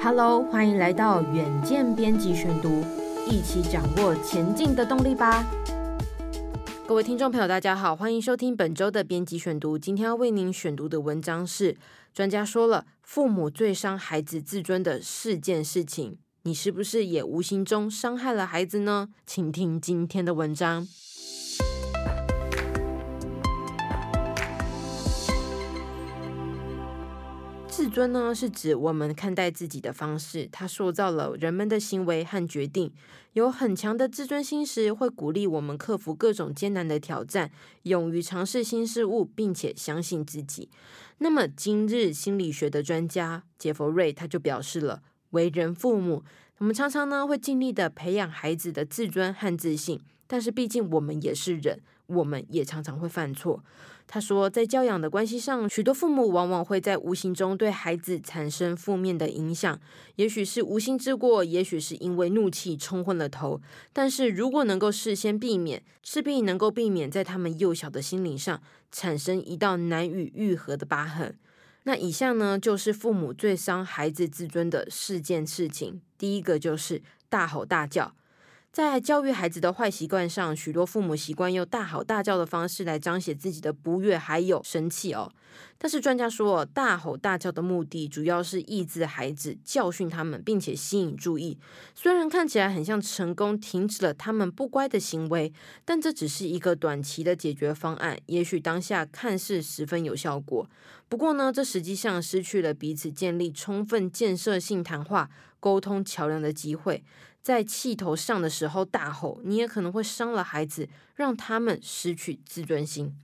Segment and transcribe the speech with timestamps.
[0.00, 2.84] Hello，欢迎来到远见编辑选读，
[3.28, 5.44] 一起掌握前进的动力吧。
[6.86, 9.76] 各位听众朋友，大家好，欢迎收听本周的编辑选读。
[9.76, 11.76] 今天要为您选读的文章是：
[12.14, 19.08] 专家说了，父母最伤孩子自尊的四件事情，你是不是也无形中伤害了孩子呢？
[19.26, 20.86] 请听今天的文章。
[27.78, 32.92] 自尊呢，是指我们看待自己的方式，它塑造了人们的行为和决定。
[33.34, 37.52] 有很强的自尊心时，会鼓励我们克服各种艰难的挑战，
[37.84, 40.68] 勇于尝试新事物，并且相信自己。
[41.18, 46.24] 那么，今日心理学的专家杰佛瑞他就表示了，为人父母，
[46.56, 51.80] 我们常常呢会尽力的培养孩子的自尊和自信，但是毕竟我们也是人。
[52.08, 53.62] 我们也常常会犯错。
[54.10, 59.78] 他说，在教养的关系上，许多父母往往会在无形中对孩子产生负面的影响，
[60.16, 63.60] 也许是无心之过，也许是因为怒气冲昏了头。
[63.92, 71.38] 但是如果能够事先避免，势必能够避免在他们幼小的心灵上产生一道难以愈合的疤痕。
[71.82, 76.00] 那以下呢，就是父母最伤孩子自尊的四件事情。
[76.16, 78.14] 第一个就是大吼大叫。
[78.78, 85.32] 在教育孩子的坏习惯上，许多父母习惯用大吼大叫的方式来彰显自己的不悦还有生气哦。
[85.78, 91.58] 但是专家说，大吼大叫的目的主要是抑制孩子，教训他们，并且吸引注意。
[91.92, 95.52] 虽然看起来很像成功停止了他们不乖的行为，
[95.84, 98.16] 但这只是一个短期的解决方案。
[98.26, 100.70] 也许当下看似十分有效果，
[101.08, 105.28] 不过呢，这实际上失去了彼此建立充分建设性谈话、
[105.60, 107.02] 沟通桥梁的机会。
[107.40, 113.16] 在气头上的时候大吼，你也可能会伤了孩子，让他们失去自尊心。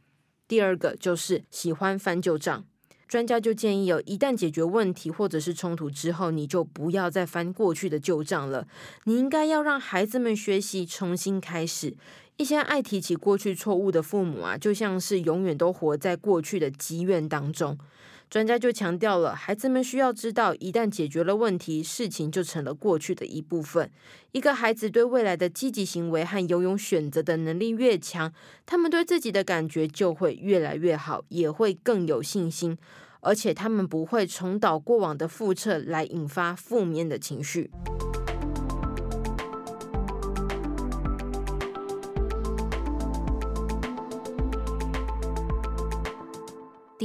[0.49, 2.65] 第二个就是喜欢翻旧账，
[3.07, 8.67] 专家就建议有，一旦解决问题或者是冲突之后，你就不要再翻过去的旧账了。
[9.05, 11.97] 你应该要让孩子们学习重新开始。
[12.37, 17.79] 一些爱提起过去错误的父母啊，就像是永远都活在过去的积怨当中。
[18.35, 23.89] 专家就强调了，孩子们需要知道，一旦解决了问题，事情就成了过去的一部分。
[24.33, 28.33] 一个孩子对未来的积极行为和游泳选择的能力越强，
[28.67, 32.77] 他们对自己的感觉就会越来越好，也会更有信心，
[33.21, 37.71] 而且他们不会重蹈过往的覆辙来引发负面的情绪。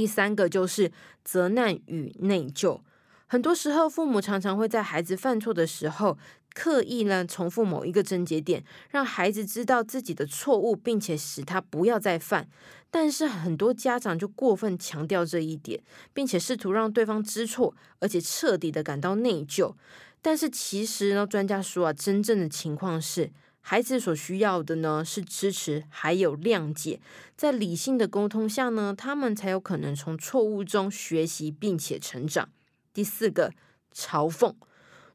[0.00, 0.90] 第三个就是
[1.22, 2.80] 责难与内疚。
[3.26, 6.16] 很多时候，父母常常会在孩子犯错的时候，
[6.54, 12.48] 刻意呢重复某一个症结点，让孩子知道自己的错误，并且使他不要再犯。
[12.90, 15.82] 但是很多家长就过分强调这一点，
[16.14, 19.74] 并且试图让对方知错，而且彻底的感到内疚。
[20.22, 23.30] 但是其实呢，专家说啊，真正的情况是。
[23.62, 27.00] 孩子所需要的呢，是支持，还有谅解，
[27.36, 32.48] 在理性的沟通下呢，他们才有可能从错误中学习并且成长。
[32.92, 33.52] 第四个，
[33.94, 34.54] 嘲讽。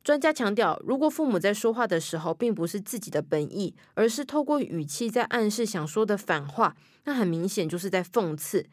[0.03, 8.67] 专家强调，如果父母在说话的时候，并不是自己的本意，而是透过语气在暗示想说的反话，那很明显就是在讽刺。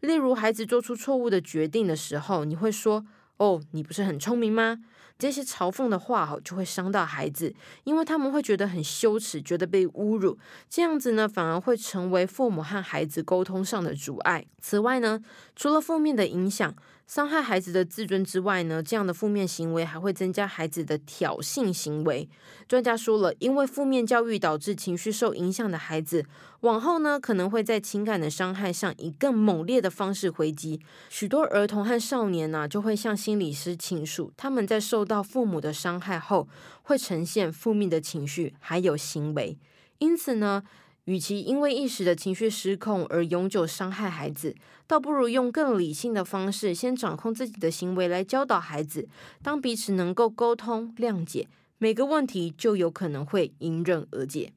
[0.00, 4.84] 例如，孩子做出错误的决定的时候，你会说：“哦，你不是很聪明吗？”
[5.16, 10.36] 这些嘲讽的话哈，就会伤到孩子，因为他们会觉得很羞耻，觉得被侮辱，
[10.68, 14.44] 这样子呢，反而会成为父母和孩子沟通上的阻碍。
[14.60, 15.22] 此外呢，
[15.54, 16.74] 除了负面的影响，
[17.06, 22.28] 伤害孩子的自尊之外呢，这样的负面行为还会增加孩子的挑衅行为。
[22.66, 26.24] 专家说了，因为负面教育导致情绪受影响的孩子，
[26.60, 30.80] 往后呢可能会在情感的伤害上以更猛烈的方式回击。
[31.10, 36.48] 许多儿童和少年呢、就会向心理师倾诉，他们在受到父母的伤害后，
[36.82, 39.58] 会呈现负面的情绪还有行为。
[39.98, 40.62] 因此呢，
[41.04, 44.54] 与其因为一时的情绪失控而永久伤害孩子，
[44.86, 49.06] 倒不如用更理性的方式，先掌控自己的行为来教导孩子。
[49.42, 51.46] 当彼此能够沟通、谅解，
[51.76, 54.52] 每个问题就有可能会迎刃而解。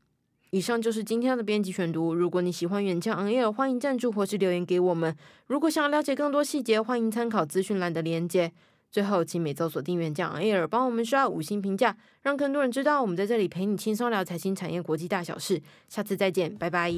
[0.51, 2.15] 以上就是今天的编辑选读。
[2.15, 5.13] 如果你喜欢远见 On 欢迎赞助或是留言给我们。
[5.47, 8.53] 如果想要了解更多细节，欢迎参考资讯栏的连接。
[8.89, 15.62] 最后，请每周锁定原酱 Air，帮我们刷五星评价，让更多人知道我们在这里陪你轻松聊财经产业国际大小事。
[15.88, 16.92] 下次再见，拜拜。